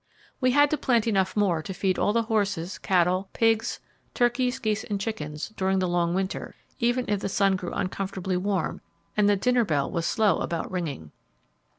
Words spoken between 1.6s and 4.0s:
to feed all the horses, cattle, pigs,